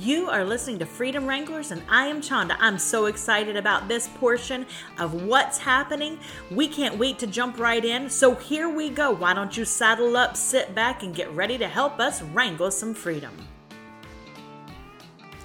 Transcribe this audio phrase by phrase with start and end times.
[0.00, 2.56] You are listening to Freedom Wranglers, and I am Chanda.
[2.58, 4.64] I'm so excited about this portion
[4.98, 6.18] of what's happening.
[6.50, 8.08] We can't wait to jump right in.
[8.08, 9.10] So here we go.
[9.10, 12.94] Why don't you saddle up, sit back, and get ready to help us wrangle some
[12.94, 13.36] freedom?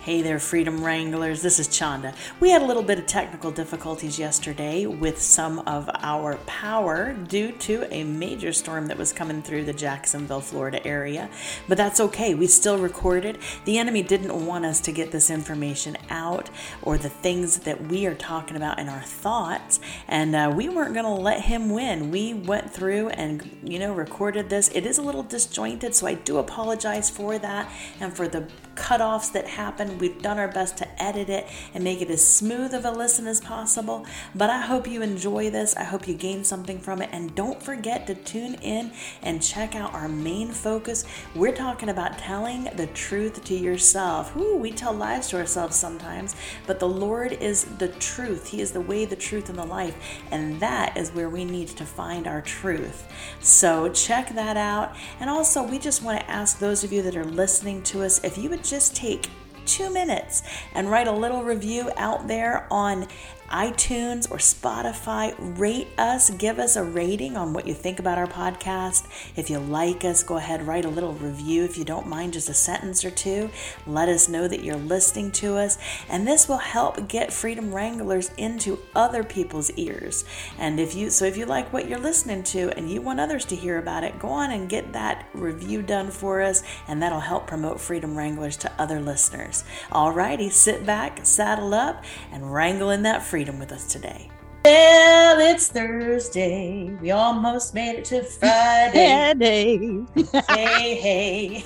[0.06, 1.42] Hey there, Freedom Wranglers.
[1.42, 2.14] This is Chanda.
[2.40, 7.52] We had a little bit of technical difficulties yesterday with some of our power due
[7.54, 11.28] to a major storm that was coming through the Jacksonville, Florida area.
[11.68, 12.36] But that's okay.
[12.36, 13.40] We still recorded.
[13.66, 16.52] The enemy didn't want us to get this information out
[16.84, 19.80] or the things that we are talking about in our thoughts.
[20.08, 22.12] And uh, we weren't going to let him win.
[22.12, 24.70] We went through and, you know, recorded this.
[24.70, 29.32] It is a little disjointed, so I do apologize for that and for the cutoffs
[29.34, 29.98] that happen.
[29.98, 33.28] We've done our best to edit it and make it as smooth of a listen
[33.28, 34.06] as possible.
[34.34, 35.76] But I hope you enjoy this.
[35.76, 37.10] I hope you gain something from it.
[37.12, 41.06] And don't forget to tune in and check out our main focus.
[41.34, 44.36] We're talking about telling the truth to yourself.
[44.36, 46.36] We tell lies to ourselves sometimes,
[46.68, 48.48] but the Lord is the truth.
[48.48, 49.96] He is the way, the truth, and the life.
[50.32, 53.08] And that is where we need to find our truth.
[53.40, 54.96] So check that out.
[55.20, 58.24] And also, we just want to ask those of you that are listening to us
[58.24, 59.30] if you would just take
[59.66, 63.08] two minutes and write a little review out there on
[63.50, 65.36] iTunes or Spotify.
[65.38, 69.08] Rate us, give us a rating on what you think about our podcast.
[69.36, 71.64] If you like us, go ahead, write a little review.
[71.64, 73.50] If you don't mind, just a sentence or two.
[73.86, 75.78] Let us know that you're listening to us.
[76.10, 80.26] And this will help get Freedom Wranglers into other people's ears.
[80.58, 83.46] And if you, so if you like what you're listening to and you want others
[83.46, 86.64] to hear about it, go on and get that review done for us.
[86.88, 89.64] And that'll help promote Freedom Wranglers to other listeners.
[89.92, 94.30] Alrighty, sit back, saddle up, and wrangle in that freedom freedom with us today.
[94.64, 96.98] Well, it's Thursday.
[97.02, 100.06] We almost made it to Friday.
[100.48, 101.66] hey, hey.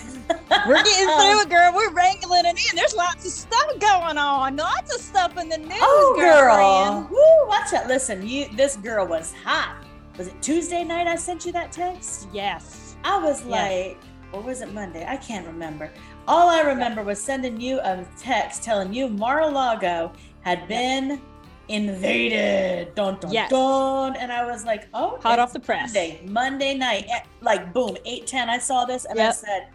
[0.65, 1.19] We're getting oh.
[1.21, 1.71] through it, girl.
[1.75, 2.75] We're wrangling it in.
[2.75, 4.55] There's lots of stuff going on.
[4.55, 5.77] Lots of stuff in the news.
[5.79, 7.07] Oh, girl.
[7.11, 7.87] Woo, watch it.
[7.87, 8.47] Listen, you.
[8.55, 9.85] This girl was hot.
[10.17, 11.05] Was it Tuesday night?
[11.05, 12.29] I sent you that text.
[12.33, 12.95] Yes.
[13.03, 13.47] I was yes.
[13.47, 13.97] like,
[14.33, 15.05] or was it Monday?
[15.07, 15.91] I can't remember.
[16.27, 21.21] All I remember was sending you a text telling you Mar-a-Lago had been
[21.69, 22.93] invaded.
[22.95, 23.49] Dun, dun, yes.
[23.49, 24.15] dun.
[24.15, 25.93] And I was like, oh, hot off the press.
[25.93, 28.49] Monday, Monday night, eh, like boom, 8 10.
[28.49, 29.29] I saw this and yep.
[29.29, 29.67] I said,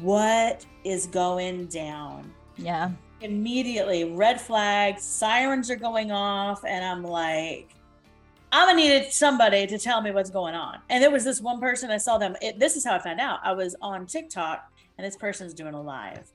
[0.00, 2.32] what is going down?
[2.56, 2.90] Yeah.
[3.20, 6.64] Immediately, red flags, sirens are going off.
[6.64, 7.74] And I'm like,
[8.52, 10.78] I'm gonna need somebody to tell me what's going on.
[10.88, 12.34] And there was this one person I saw them.
[12.42, 13.40] It, this is how I found out.
[13.44, 16.32] I was on TikTok and this person's doing a live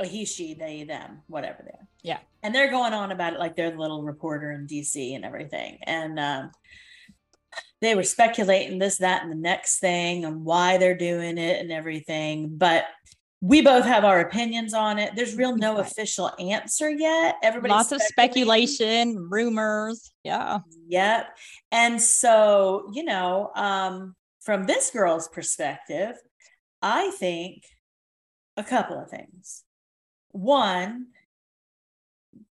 [0.00, 1.86] a he, she, they, them, whatever they are.
[2.02, 2.18] Yeah.
[2.42, 5.78] And they're going on about it like they're the little reporter in DC and everything.
[5.82, 6.50] And um,
[7.80, 11.70] they were speculating this, that, and the next thing and why they're doing it and
[11.70, 12.56] everything.
[12.56, 12.84] But
[13.42, 15.14] we both have our opinions on it.
[15.16, 17.36] There's real no official answer yet.
[17.42, 20.12] Everybody lots of speculation, rumors.
[20.24, 20.58] Yeah.
[20.88, 21.26] Yep.
[21.72, 26.16] And so, you know, um, from this girl's perspective,
[26.82, 27.64] I think
[28.56, 29.64] a couple of things.
[30.32, 31.06] One,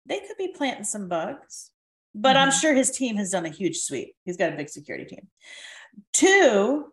[0.07, 1.71] they could be planting some bugs,
[2.15, 2.47] but mm-hmm.
[2.47, 4.15] I'm sure his team has done a huge sweep.
[4.25, 5.29] He's got a big security team.
[6.13, 6.93] Two,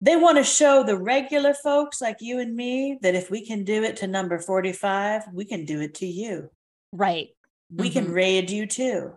[0.00, 3.64] they want to show the regular folks like you and me that if we can
[3.64, 6.50] do it to number 45, we can do it to you.
[6.92, 7.28] Right.
[7.70, 8.06] We mm-hmm.
[8.06, 9.12] can raid you too.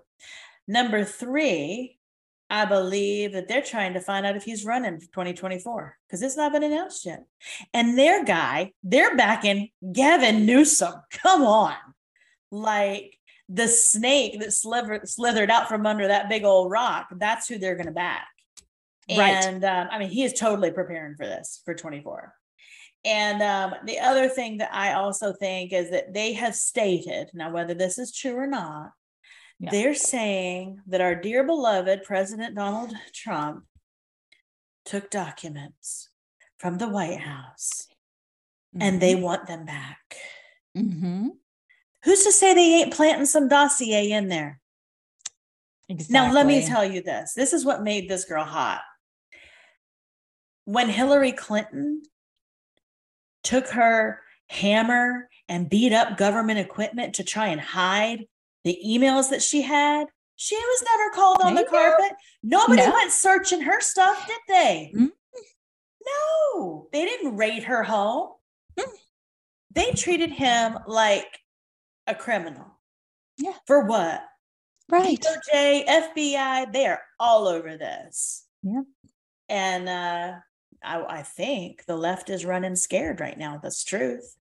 [0.68, 1.98] Number three,
[2.50, 6.38] I believe that they're trying to find out if he's running for 2024 because it's
[6.38, 7.26] not been announced yet.
[7.74, 10.94] And their guy, they're backing Gavin Newsom.
[11.12, 11.74] Come on.
[12.54, 13.18] Like
[13.50, 17.76] the snake that slithered, slithered out from under that big old rock, that's who they're
[17.76, 18.28] going to back.
[19.10, 19.44] Right.
[19.46, 22.34] And um, I mean, he is totally preparing for this for 24.
[23.06, 27.52] And um, the other thing that I also think is that they have stated now,
[27.52, 28.92] whether this is true or not,
[29.64, 29.70] yeah.
[29.72, 33.64] They're saying that our dear beloved President Donald Trump
[34.84, 36.10] took documents
[36.58, 37.88] from the White House
[38.76, 38.82] mm-hmm.
[38.82, 39.24] and they mm-hmm.
[39.24, 40.18] want them back.
[40.78, 41.30] Mm-hmm.
[42.04, 44.60] Who's to say they ain't planting some dossier in there?
[45.90, 46.14] Exactly.
[46.14, 48.82] Now, let me tell you this this is what made this girl hot.
[50.66, 52.04] When Hillary Clinton
[53.44, 58.26] took her hammer and beat up government equipment to try and hide
[58.64, 62.14] the emails that she had, she was never called on the carpet.
[62.42, 62.92] Nobody no.
[62.92, 64.92] went searching her stuff, did they?
[64.96, 65.08] Mm-hmm.
[66.56, 68.30] No, they didn't raid her home.
[68.80, 68.96] Mm-hmm.
[69.72, 71.40] They treated him like
[72.08, 72.80] a criminal.
[73.38, 73.54] Yeah.
[73.68, 74.24] For what?
[74.90, 75.20] Right.
[75.54, 78.46] DOJ, FBI, they are all over this.
[78.62, 78.82] Yeah.
[79.50, 80.34] And uh,
[80.84, 83.60] I, I think the left is running scared right now.
[83.62, 84.36] That's truth.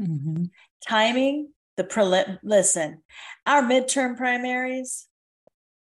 [0.00, 0.44] Mm-hmm.
[0.86, 2.38] Timing, the prelim.
[2.42, 3.02] Listen,
[3.46, 5.06] our midterm primaries,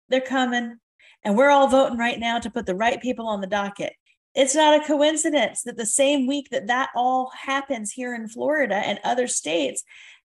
[0.09, 0.77] they're coming,
[1.23, 3.93] and we're all voting right now to put the right people on the docket.
[4.35, 8.75] It's not a coincidence that the same week that that all happens here in Florida
[8.75, 9.83] and other states,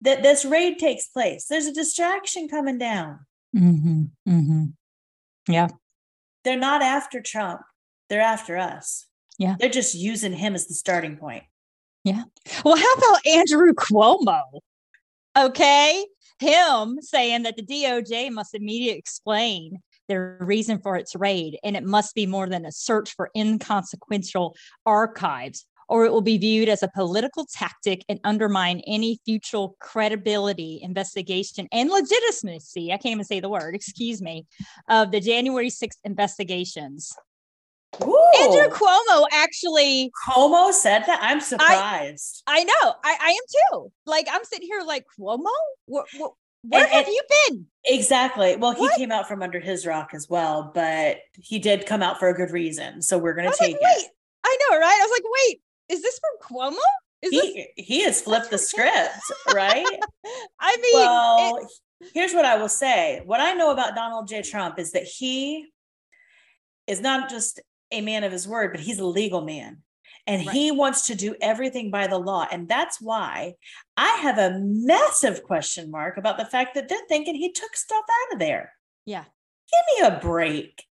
[0.03, 1.47] that this raid takes place.
[1.49, 3.19] There's a distraction coming down.
[3.55, 4.03] Mm-hmm.
[4.27, 4.63] Mm-hmm.
[5.47, 5.69] Yeah.
[6.43, 7.61] They're not after Trump.
[8.09, 9.07] They're after us.
[9.37, 9.55] Yeah.
[9.59, 11.43] They're just using him as the starting point.
[12.03, 12.23] Yeah.
[12.65, 14.41] Well, how about Andrew Cuomo?
[15.37, 16.05] Okay.
[16.39, 21.83] Him saying that the DOJ must immediately explain their reason for its raid, and it
[21.85, 26.83] must be more than a search for inconsequential archives, or it will be viewed as
[26.83, 32.91] a political tactic and undermine any future credibility, investigation, and legitimacy.
[32.91, 34.45] I can't even say the word, excuse me,
[34.89, 37.13] of the January 6th investigations.
[38.01, 38.31] Ooh.
[38.41, 40.11] Andrew Cuomo actually.
[40.27, 41.19] Cuomo said that.
[41.21, 42.43] I'm surprised.
[42.47, 42.93] I, I know.
[43.03, 43.91] I, I am too.
[44.05, 45.45] Like I'm sitting here, like Cuomo.
[45.85, 46.33] What, what,
[46.63, 47.65] where and, have and, you been?
[47.85, 48.55] Exactly.
[48.55, 52.19] Well, he came out from under his rock as well, but he did come out
[52.19, 53.01] for a good reason.
[53.01, 54.11] So we're going to take like, it.
[54.45, 54.99] I know, right?
[55.01, 55.61] I was like, wait,
[55.93, 56.77] is this from Cuomo?
[57.21, 59.15] Is he, this- he has flipped the script,
[59.53, 59.85] right?
[60.59, 63.21] I mean, well, it- here's what I will say.
[63.25, 64.41] What I know about Donald J.
[64.41, 65.67] Trump is that he
[66.87, 67.61] is not just
[67.91, 69.83] a man of his word, but he's a legal man.
[70.25, 70.55] And right.
[70.55, 72.47] he wants to do everything by the law.
[72.49, 73.55] And that's why
[73.97, 78.03] I have a massive question mark about the fact that they're thinking he took stuff
[78.03, 78.73] out of there.
[79.05, 79.23] Yeah.
[79.23, 80.77] Give me a break.
[80.77, 80.83] Mm.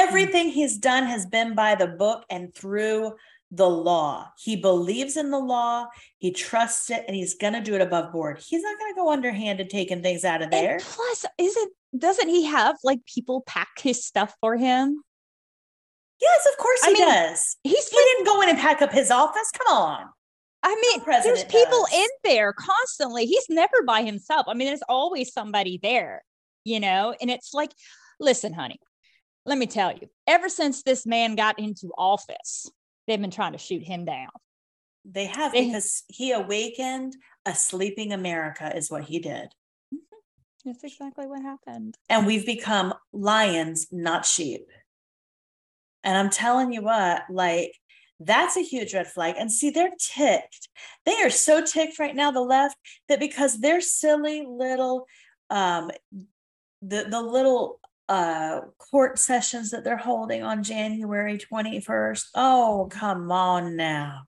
[0.00, 0.52] Everything mm.
[0.52, 3.14] he's done has been by the book and through
[3.50, 4.30] the law.
[4.38, 5.86] He believes in the law,
[6.18, 8.38] he trusts it, and he's going to do it above board.
[8.38, 10.74] He's not going to go underhanded taking things out of there.
[10.74, 15.02] And plus, isn't doesn't he have like people pack his stuff for him?
[16.20, 17.56] Yes, of course he I mean, does.
[17.62, 19.50] He's he didn't go in and pack up his office.
[19.52, 20.06] Come on.
[20.62, 21.94] I mean, there's people does.
[21.94, 23.26] in there constantly.
[23.26, 24.46] He's never by himself.
[24.48, 26.24] I mean, there's always somebody there,
[26.64, 27.14] you know?
[27.20, 27.70] And it's like,
[28.18, 28.80] listen, honey,
[29.46, 32.68] let me tell you, ever since this man got into office,
[33.08, 34.28] they've been trying to shoot him down.
[35.04, 39.48] They have they, because he awakened a sleeping America, is what he did.
[39.92, 40.66] Mm-hmm.
[40.66, 41.96] That's exactly what happened.
[42.08, 44.68] And we've become lions, not sheep.
[46.04, 47.72] And I'm telling you what, like,
[48.20, 49.36] that's a huge red flag.
[49.38, 50.68] And see, they're ticked.
[51.06, 52.76] They are so ticked right now, the left,
[53.08, 55.06] that because their silly little
[55.50, 55.90] um
[56.82, 62.24] the the little uh court sessions that they're holding on January 21st.
[62.34, 64.22] Oh, come on now.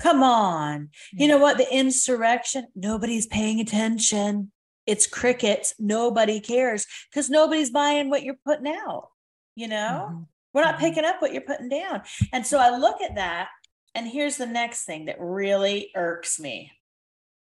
[0.00, 0.90] Come on.
[1.12, 1.58] You know what?
[1.58, 4.52] The insurrection, nobody's paying attention.
[4.86, 5.74] It's crickets.
[5.78, 9.08] Nobody cares because nobody's buying what you're putting out,
[9.54, 10.08] you know?
[10.10, 10.22] Mm-hmm.
[10.54, 10.84] We're not mm-hmm.
[10.84, 12.02] picking up what you're putting down.
[12.32, 13.48] And so I look at that,
[13.94, 16.72] and here's the next thing that really irks me,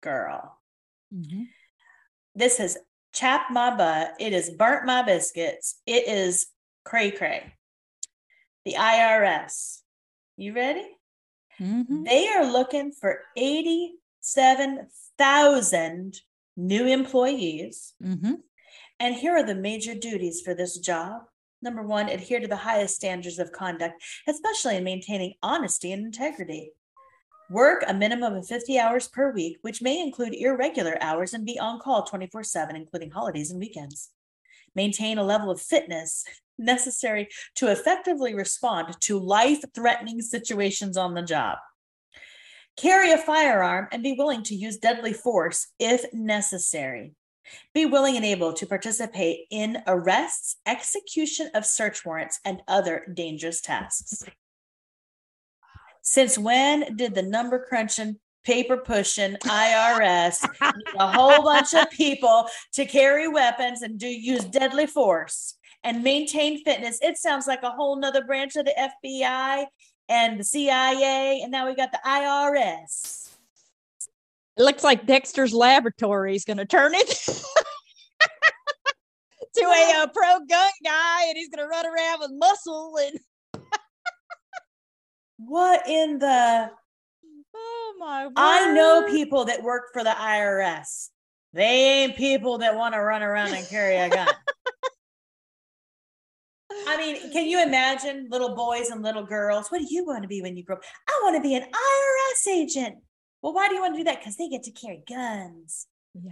[0.01, 0.57] girl.
[1.13, 1.43] Mm-hmm.
[2.35, 2.77] This has
[3.13, 4.13] chapped my butt.
[4.19, 5.79] It has burnt my biscuits.
[5.85, 6.47] It is
[6.83, 7.53] cray cray.
[8.65, 9.79] The IRS.
[10.37, 10.87] You ready?
[11.61, 12.03] Mm-hmm.
[12.03, 16.21] They are looking for 87,000
[16.57, 17.93] new employees.
[18.03, 18.33] Mm-hmm.
[18.99, 21.21] And here are the major duties for this job
[21.63, 26.73] Number one, adhere to the highest standards of conduct, especially in maintaining honesty and integrity.
[27.49, 31.59] Work a minimum of 50 hours per week, which may include irregular hours and be
[31.59, 34.11] on call 24 7, including holidays and weekends.
[34.75, 36.23] Maintain a level of fitness
[36.57, 41.57] necessary to effectively respond to life threatening situations on the job.
[42.77, 47.13] Carry a firearm and be willing to use deadly force if necessary.
[47.73, 53.61] Be willing and able to participate in arrests, execution of search warrants, and other dangerous
[53.61, 54.23] tasks.
[56.03, 62.49] Since when did the number crunching, paper pushing IRS need a whole bunch of people
[62.73, 66.99] to carry weapons and do use deadly force and maintain fitness?
[67.01, 69.65] It sounds like a whole nother branch of the FBI
[70.09, 73.29] and the CIA, and now we got the IRS.
[74.57, 77.07] It looks like Dexter's Laboratory is going to turn it
[79.55, 83.17] to a, a, pro gun guy, and he's going to run around with muscle and.
[85.47, 86.69] What in the?
[87.55, 88.25] Oh my!
[88.25, 88.33] Word.
[88.35, 91.09] I know people that work for the IRS.
[91.53, 94.27] They ain't people that want to run around and carry a gun.
[96.87, 99.69] I mean, can you imagine little boys and little girls?
[99.69, 100.83] What do you want to be when you grow up?
[101.07, 102.95] I want to be an IRS agent.
[103.41, 104.19] Well, why do you want to do that?
[104.19, 105.87] Because they get to carry guns.
[106.13, 106.31] Yeah.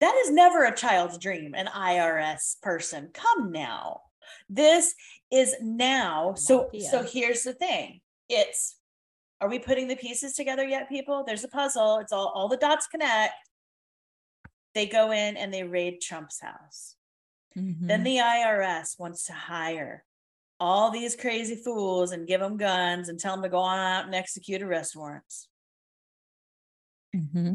[0.00, 3.10] That is never a child's dream, an IRS person.
[3.12, 4.00] Come now.
[4.48, 4.94] This
[5.32, 6.34] is now.
[6.34, 6.90] So yeah.
[6.90, 8.00] so here's the thing.
[8.28, 8.76] It's
[9.40, 11.24] Are we putting the pieces together yet, people?
[11.24, 11.98] There's a puzzle.
[11.98, 13.34] It's all all the dots connect.
[14.74, 16.96] They go in and they raid Trump's house.
[17.56, 17.86] Mm-hmm.
[17.86, 20.04] Then the IRS wants to hire
[20.60, 24.06] all these crazy fools and give them guns and tell them to go on out
[24.06, 25.48] and execute arrest warrants.
[27.14, 27.54] Mm-hmm.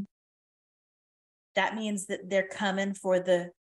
[1.55, 3.51] That means that they're coming for the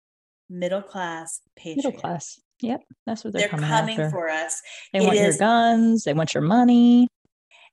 [0.48, 1.84] middle class patriot.
[1.84, 2.40] Middle class.
[2.62, 2.80] Yep.
[3.06, 4.62] That's what they're, they're coming, coming for us.
[4.92, 7.08] They it want is, your guns, they want your money.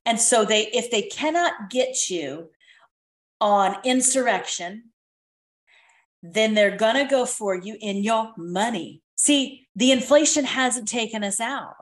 [0.05, 2.49] And so they if they cannot get you
[3.39, 4.85] on insurrection,
[6.23, 9.01] then they're going to go for you in your money.
[9.15, 11.75] See, the inflation hasn't taken us out.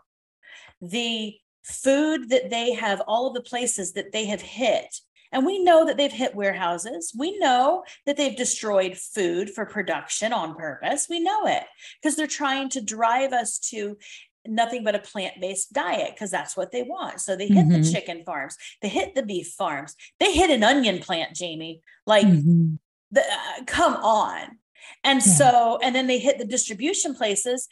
[0.82, 5.64] The food that they have, all of the places that they have hit, and we
[5.64, 7.14] know that they've hit warehouses.
[7.18, 11.08] We know that they've destroyed food for production on purpose.
[11.10, 11.64] We know it
[12.02, 13.98] because they're trying to drive us to
[14.46, 17.20] nothing but a plant-based diet because that's what they want.
[17.20, 17.82] So they hit mm-hmm.
[17.82, 21.82] the chicken farms, they hit the beef farms, they hit an onion plant, Jamie.
[22.06, 22.76] Like mm-hmm
[23.12, 24.58] the, uh, come on.
[25.04, 25.34] And yeah.
[25.34, 27.68] so, and then they hit the distribution places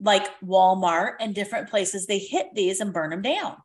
[0.00, 2.06] like Walmart and different places.
[2.06, 3.56] They hit these and burn them down.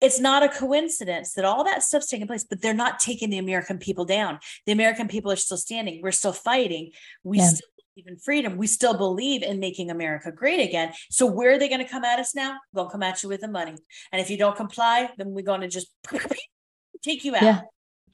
[0.00, 3.38] It's not a coincidence that all that stuff's taking place, but they're not taking the
[3.38, 4.38] American people down.
[4.66, 6.00] The American people are still standing.
[6.02, 6.92] We're still fighting.
[7.24, 7.48] We yeah.
[7.48, 8.56] still believe in freedom.
[8.56, 10.92] We still believe in making America great again.
[11.10, 12.58] So where are they going to come at us now?
[12.74, 13.74] Going to come at you with the money.
[14.12, 15.88] And if you don't comply, then we're going to just
[17.02, 17.42] take you out.
[17.42, 17.60] Yeah.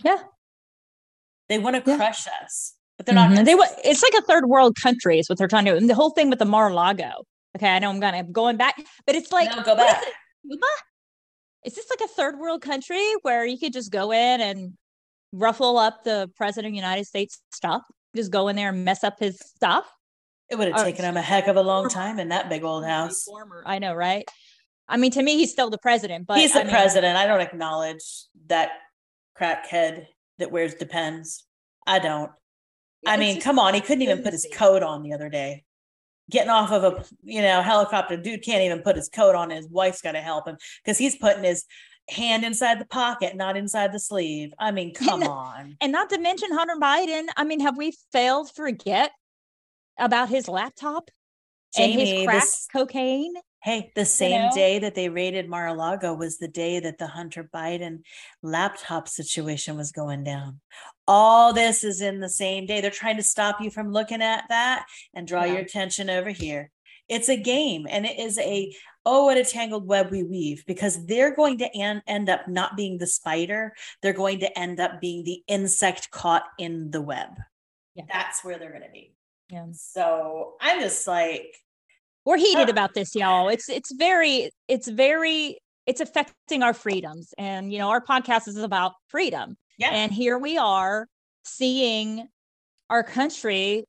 [0.02, 0.18] Yeah.
[1.48, 1.96] They want to yeah.
[1.96, 3.34] crush us, but they're mm-hmm.
[3.34, 3.44] not.
[3.44, 3.70] They want.
[3.84, 5.76] It's like a third world country is what they're trying to do.
[5.76, 7.24] And the whole thing with the Mar-a-Lago.
[7.56, 8.74] Okay, I know I'm gonna going back,
[9.06, 10.02] but it's like no, go back.
[10.42, 10.66] Cuba?
[11.64, 14.74] Is this like a third world country where you could just go in and
[15.32, 17.82] ruffle up the president of the United States stuff?
[18.14, 19.90] Just go in there and mess up his stuff.
[20.50, 22.84] It would have taken him a heck of a long time in that big old
[22.84, 23.24] house.
[23.24, 24.28] Former, I know, right?
[24.86, 27.16] I mean, to me, he's still the president, but he's the I mean, president.
[27.16, 28.72] I don't acknowledge that
[29.38, 30.06] crackhead
[30.38, 31.44] that wears Depends.
[31.86, 32.30] I don't.
[33.06, 35.64] I mean, come on, he couldn't even put his coat on the other day.
[36.30, 39.50] Getting off of a you know helicopter, dude can't even put his coat on.
[39.50, 41.64] His wife's got to help him because he's putting his
[42.08, 44.52] hand inside the pocket, not inside the sleeve.
[44.58, 45.76] I mean, come and, on.
[45.80, 47.26] And not to mention Hunter Biden.
[47.36, 49.10] I mean, have we failed to forget
[49.98, 51.10] about his laptop
[51.76, 53.34] Jamie, and his crack this, cocaine?
[53.62, 54.54] Hey, the same you know?
[54.54, 58.00] day that they raided Mar-a-Lago was the day that the Hunter Biden
[58.42, 60.60] laptop situation was going down.
[61.08, 62.82] All this is in the same day.
[62.82, 65.52] They're trying to stop you from looking at that and draw yeah.
[65.52, 66.70] your attention over here.
[67.08, 68.74] It's a game and it is a,
[69.06, 72.76] oh, what a tangled web we weave because they're going to an- end up not
[72.76, 73.74] being the spider.
[74.02, 77.28] They're going to end up being the insect caught in the web.
[77.94, 78.04] Yeah.
[78.12, 79.14] That's where they're going to be.
[79.48, 79.66] Yeah.
[79.72, 81.56] So I'm just like,
[82.24, 83.48] we're heated about this y'all.
[83.48, 87.34] It's it's very it's very it's affecting our freedoms.
[87.38, 89.56] And you know our podcast is about freedom.
[89.76, 89.90] Yeah.
[89.90, 91.08] and here we are
[91.44, 92.28] seeing
[92.90, 93.84] our country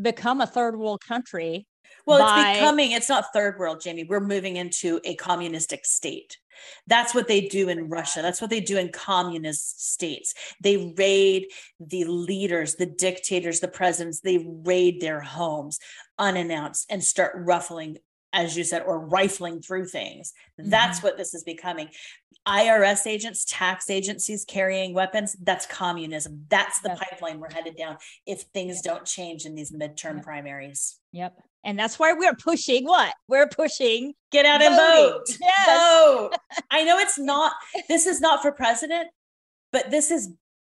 [0.00, 1.64] become a third world country
[2.06, 2.50] well by...
[2.50, 4.04] it's becoming it's not third world jamie.
[4.04, 6.36] We're moving into a communistic state
[6.86, 8.22] that's what they do in Russia.
[8.22, 10.34] That's what they do in communist states.
[10.62, 11.46] They raid
[11.80, 15.78] the leaders, the dictators, the presidents, they raid their homes
[16.18, 17.98] unannounced and start ruffling
[18.32, 20.32] as you said, or rifling through things.
[20.58, 21.06] That's mm-hmm.
[21.06, 21.88] what this is becoming.
[22.46, 26.46] IRS agents, tax agencies carrying weapons, that's communism.
[26.48, 30.24] That's the pipeline we're headed down if things don't change in these midterm yep.
[30.24, 30.98] primaries.
[31.12, 31.38] Yep.
[31.64, 33.14] And that's why we're pushing what?
[33.28, 34.78] We're pushing get out voting.
[34.78, 35.38] and vote.
[35.40, 35.66] Yes.
[35.66, 36.30] Vote.
[36.70, 37.52] I know it's not,
[37.88, 39.08] this is not for president,
[39.72, 40.30] but this is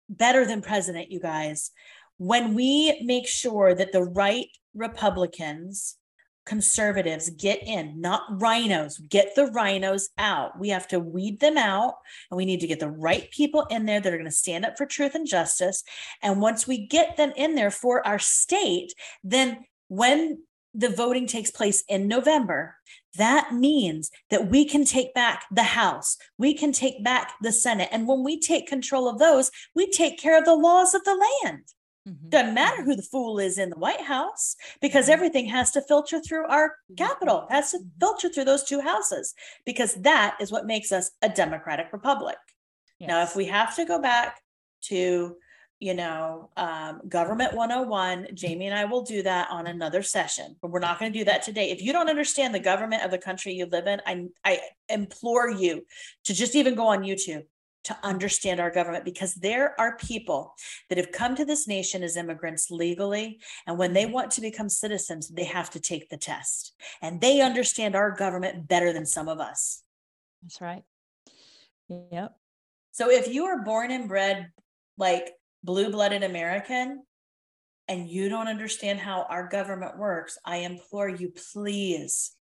[0.09, 1.71] better than president, you guys.
[2.17, 5.97] When we make sure that the right Republicans
[6.49, 10.59] conservatives get in, not RINOs, Get the RINOs out.
[10.59, 11.95] We have to weed them out
[12.31, 14.65] and we need to get the right people in there that are going to stand
[14.65, 15.85] up for truth and justice.
[16.23, 20.39] And once we get them in there for our state, then when
[20.79, 22.77] the voting takes place in November,
[23.17, 27.89] that means that we can take back the House, we can take back the Senate.
[27.91, 31.29] And when we take control of those, we take care of the laws of the
[31.45, 31.65] land.
[32.09, 32.29] Mm-hmm.
[32.29, 35.15] Doesn't matter who the fool is in the White House because mm-hmm.
[35.15, 37.89] everything has to filter through our Capitol, has to mm-hmm.
[37.99, 39.35] filter through those two houses
[39.67, 42.37] because that is what makes us a democratic republic.
[43.01, 43.09] Yes.
[43.09, 44.41] Now, if we have to go back
[44.83, 45.37] to,
[45.81, 50.71] you know, um, government 101, Jamie and I will do that on another session, but
[50.71, 51.71] we're not going to do that today.
[51.71, 55.51] If you don't understand the government of the country you live in, I, I implore
[55.51, 55.87] you
[56.25, 57.45] to just even go on YouTube
[57.85, 60.55] to understand our government because there are people
[60.89, 63.39] that have come to this nation as immigrants legally.
[63.67, 66.75] And when they want to become citizens, they have to take the test.
[67.01, 69.85] And they understand our government better than some of us.
[70.43, 70.83] That's right.
[71.89, 72.37] Yep.
[72.91, 74.51] So if you are born and bred
[74.99, 75.31] like
[75.63, 77.03] blue blooded American
[77.89, 82.33] and you don't understand how our government works, I implore you, please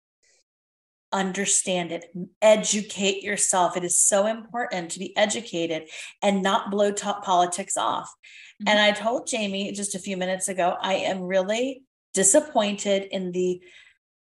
[1.14, 2.06] understand it,
[2.42, 3.78] educate yourself.
[3.78, 5.90] It is so important to be educated
[6.22, 8.14] and not blow top politics off.
[8.62, 8.70] Mm-hmm.
[8.70, 11.84] And I told Jamie just a few minutes ago, I am really
[12.14, 13.62] disappointed in the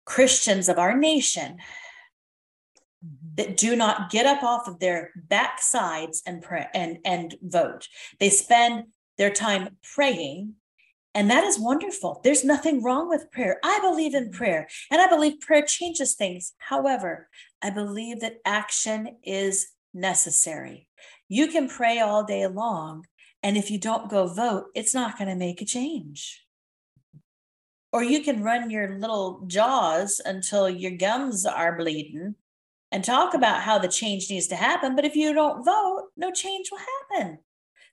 [0.06, 1.58] Christians of our nation.
[3.36, 7.88] That do not get up off of their backsides and pray and and vote.
[8.20, 8.84] They spend
[9.18, 10.54] their time praying
[11.14, 12.20] and that is wonderful.
[12.24, 13.58] There's nothing wrong with prayer.
[13.62, 16.54] I believe in prayer and I believe prayer changes things.
[16.58, 17.28] However,
[17.60, 20.88] I believe that action is necessary.
[21.28, 23.06] You can pray all day long,
[23.42, 26.44] and if you don't go vote, it's not going to make a change.
[27.92, 32.36] Or you can run your little jaws until your gums are bleeding
[32.92, 34.94] and talk about how the change needs to happen.
[34.94, 36.78] But if you don't vote, no change will
[37.10, 37.38] happen.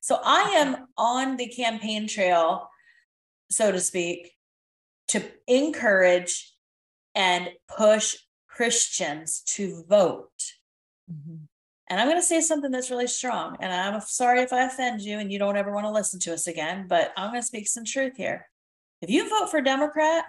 [0.01, 2.69] So I am on the campaign trail
[3.49, 4.33] so to speak,
[5.09, 6.53] to encourage
[7.15, 8.15] and push
[8.47, 10.29] Christians to vote.
[11.11, 11.45] Mm-hmm.
[11.89, 13.57] And I'm going to say something that's really strong.
[13.59, 16.33] And I'm sorry if I offend you and you don't ever want to listen to
[16.33, 18.47] us again, but I'm going to speak some truth here.
[19.01, 20.25] If you vote for Democrat,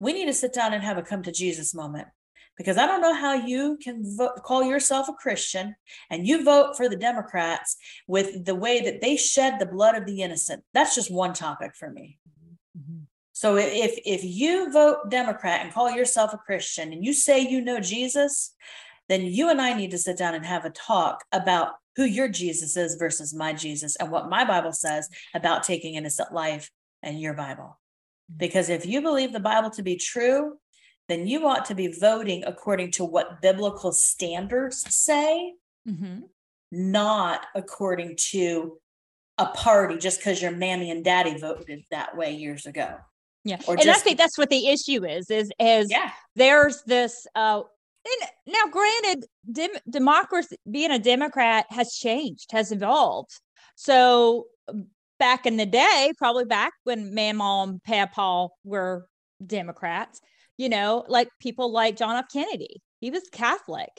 [0.00, 2.08] we need to sit down and have a come to Jesus moment
[2.56, 5.74] because I don't know how you can vote, call yourself a Christian
[6.10, 10.06] and you vote for the Democrats with the way that they shed the blood of
[10.06, 10.62] the innocent.
[10.72, 12.18] That's just one topic for me.
[12.78, 13.04] Mm-hmm.
[13.32, 17.60] So if if you vote Democrat and call yourself a Christian and you say you
[17.60, 18.54] know Jesus,
[19.08, 22.28] then you and I need to sit down and have a talk about who your
[22.28, 26.70] Jesus is versus my Jesus and what my Bible says about taking innocent life
[27.02, 27.78] and your Bible.
[28.30, 28.38] Mm-hmm.
[28.38, 30.58] Because if you believe the Bible to be true,
[31.08, 35.54] then you ought to be voting according to what biblical standards say,
[35.86, 36.20] mm-hmm.
[36.70, 38.78] not according to
[39.38, 42.96] a party just because your mammy and daddy voted that way years ago.
[43.44, 43.58] Yeah.
[43.66, 46.10] Or and just, I think that's what the issue is, is, is yeah.
[46.34, 47.60] there's this, uh,
[48.06, 53.32] and now granted, dem- democracy, being a Democrat has changed, has evolved.
[53.74, 54.46] So
[55.18, 59.06] back in the day, probably back when Mama and Papa were
[59.44, 60.20] Democrats,
[60.56, 62.26] you know, like people like John F.
[62.32, 62.82] Kennedy.
[63.00, 63.90] He was Catholic.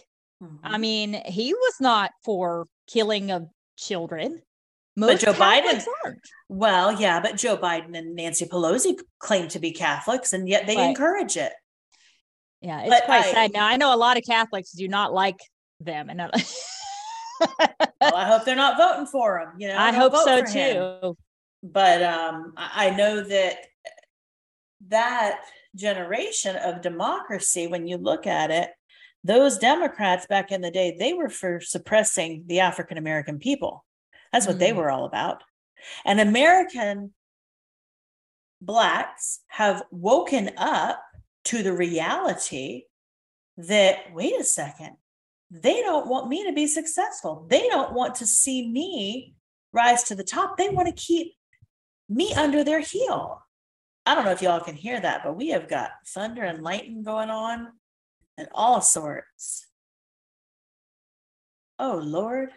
[0.42, 0.56] Mm-hmm.
[0.64, 4.42] I mean, he was not for killing of children.
[4.98, 6.20] Most but Joe Catholics Biden, aren't.
[6.48, 10.78] well, yeah, but Joe Biden and Nancy Pelosi claim to be Catholics, and yet they
[10.78, 10.90] right.
[10.90, 11.52] encourage it.
[12.62, 13.54] Yeah, it's but quite I, sad.
[13.54, 15.40] Now I know a lot of Catholics do not like
[15.82, 16.32] them, and well,
[18.02, 19.60] I hope they're not voting for them.
[19.60, 21.08] You know, I hope so too.
[21.08, 21.14] Him.
[21.62, 23.58] But um, I know that
[24.88, 25.42] that
[25.76, 28.70] generation of democracy, when you look at it,
[29.24, 33.84] those Democrats back in the day, they were for suppressing the African American people.
[34.32, 34.60] That's what mm.
[34.60, 35.44] they were all about.
[36.06, 37.14] And American
[38.62, 41.02] Blacks have woken up
[41.46, 42.84] to the reality
[43.58, 44.96] that, wait a second,
[45.52, 47.46] they don't want me to be successful.
[47.50, 49.36] They don't want to see me
[49.72, 50.58] rise to the top.
[50.58, 51.34] They want to keep
[52.10, 53.45] me under their heel.
[54.06, 57.04] I don't know if y'all can hear that, but we have got thunder and lightning
[57.04, 57.70] going on
[58.38, 59.66] and all sorts.
[61.80, 62.50] Oh, Lord.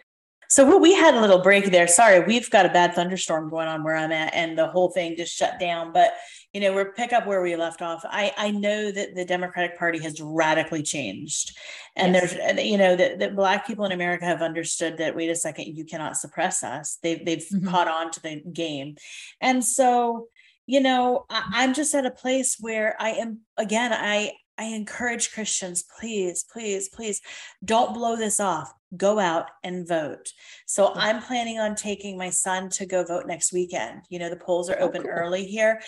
[0.51, 1.87] So we had a little break there.
[1.87, 5.15] Sorry, we've got a bad thunderstorm going on where I'm at, and the whole thing
[5.15, 5.93] just shut down.
[5.93, 6.15] But
[6.55, 8.03] you know, we're pick up where we left off.
[8.07, 11.55] I I know that the Democratic Party has radically changed,
[11.97, 12.33] and yes.
[12.33, 15.15] there's you know that, that Black people in America have understood that.
[15.15, 16.97] Wait a second, you cannot suppress us.
[17.03, 17.69] They've they've mm-hmm.
[17.69, 18.97] caught on to the game,
[19.43, 20.29] and so
[20.69, 25.33] you know I, i'm just at a place where i am again i i encourage
[25.33, 27.21] christians please please please
[27.65, 30.29] don't blow this off go out and vote
[30.67, 34.37] so i'm planning on taking my son to go vote next weekend you know the
[34.37, 35.11] polls are oh, open cool.
[35.11, 35.81] early here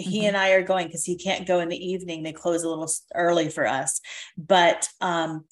[0.00, 0.28] he mm-hmm.
[0.28, 2.22] and I are going because he can't go in the evening.
[2.22, 4.00] They close a little early for us.
[4.36, 5.44] But um,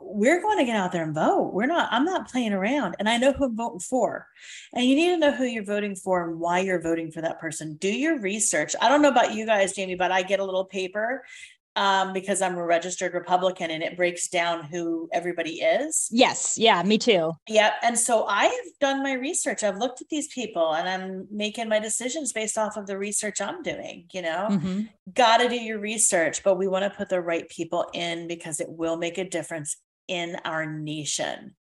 [0.00, 1.52] we're going to get out there and vote.
[1.52, 2.96] We're not, I'm not playing around.
[2.98, 4.28] And I know who I'm voting for.
[4.72, 7.40] And you need to know who you're voting for and why you're voting for that
[7.40, 7.74] person.
[7.74, 8.76] Do your research.
[8.80, 11.24] I don't know about you guys, Jamie, but I get a little paper
[11.74, 16.08] um, because I'm a registered Republican and it breaks down who everybody is.
[16.10, 16.58] Yes.
[16.58, 17.32] Yeah, me too.
[17.48, 17.74] Yep.
[17.82, 19.62] And so I've done my research.
[19.62, 23.40] I've looked at these people and I'm making my decisions based off of the research
[23.40, 24.06] I'm doing.
[24.12, 24.82] You know, mm-hmm.
[25.14, 28.60] got to do your research, but we want to put the right people in because
[28.60, 29.76] it will make a difference
[30.08, 31.54] in our nation.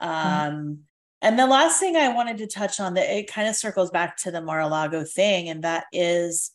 [0.00, 0.08] Mm-hmm.
[0.08, 0.72] Um, mm-hmm.
[1.20, 4.18] And the last thing I wanted to touch on that it kind of circles back
[4.18, 6.52] to the Mar-a-Lago thing, and that is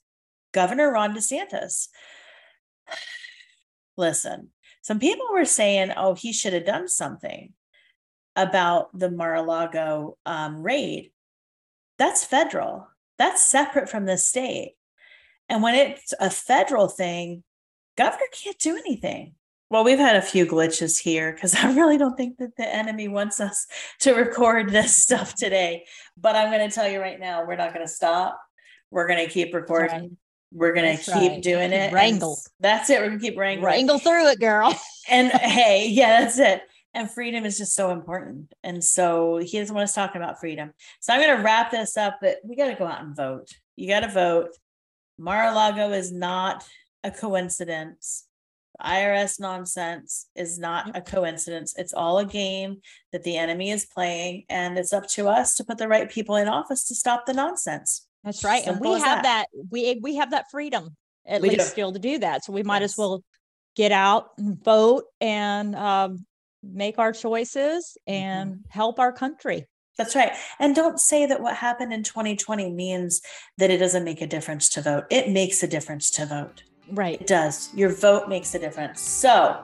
[0.54, 1.90] Governor Ron DeSantis
[3.98, 4.50] listen,
[4.82, 7.54] some people were saying, oh, he should have done something.
[8.36, 11.12] about the Mar-a-Lago um, raid,
[12.00, 12.88] that's federal.
[13.20, 14.76] That's separate from the state.
[15.50, 17.44] And when it's a federal thing,
[17.96, 19.36] governor can't do anything.
[19.70, 23.08] Well, we've had a few glitches here because I really don't think that the enemy
[23.08, 23.66] wants us
[24.00, 25.86] to record this stuff today.
[26.18, 28.40] But I'm going to tell you right now, we're not going to stop.
[28.92, 30.18] We're going to keep recording.
[30.54, 31.42] We're going to keep right.
[31.42, 31.92] doing it.
[31.92, 32.38] Wrangle.
[32.60, 33.00] That's it.
[33.00, 33.66] We're going to keep wrangling.
[33.66, 34.80] Wrangle through it, girl.
[35.10, 36.62] and hey, yeah, that's it.
[36.94, 38.54] And freedom is just so important.
[38.64, 40.72] And so he doesn't want us talking about freedom.
[41.00, 43.50] So I'm going to wrap this up, but we got to go out and vote.
[43.76, 44.50] You got to vote.
[45.18, 46.64] Mar-a-Lago is not
[47.04, 48.28] a coincidence.
[48.82, 51.74] IRS nonsense is not a coincidence.
[51.78, 55.64] It's all a game that the enemy is playing, and it's up to us to
[55.64, 58.08] put the right people in office to stop the nonsense.
[58.24, 58.64] That's right.
[58.64, 59.48] Simple and we have that.
[59.54, 59.66] that.
[59.70, 62.44] We we have that freedom at least still to do that.
[62.44, 62.92] So we might yes.
[62.92, 63.24] as well
[63.76, 66.26] get out and vote and um,
[66.62, 68.62] make our choices and mm-hmm.
[68.70, 69.68] help our country.
[69.98, 70.32] That's right.
[70.60, 73.22] And don't say that what happened in 2020 means
[73.58, 75.06] that it doesn't make a difference to vote.
[75.12, 76.64] It makes a difference to vote.
[76.92, 77.22] Right.
[77.22, 77.74] It does.
[77.76, 79.02] Your vote makes a difference.
[79.02, 79.64] So,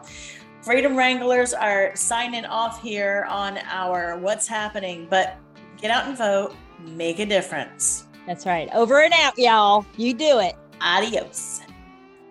[0.62, 5.38] Freedom Wranglers are signing off here on our What's Happening, but
[5.82, 8.09] get out and vote, make a difference.
[8.30, 8.70] That's right.
[8.76, 9.88] Over and out, y'all.
[9.98, 10.56] You do it.
[10.82, 11.62] Adios.